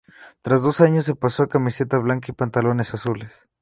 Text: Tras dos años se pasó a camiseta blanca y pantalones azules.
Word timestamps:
Tras 0.41 0.63
dos 0.63 0.81
años 0.81 1.05
se 1.05 1.13
pasó 1.15 1.43
a 1.43 1.47
camiseta 1.47 1.99
blanca 1.99 2.31
y 2.31 2.33
pantalones 2.33 2.91
azules. 2.95 3.47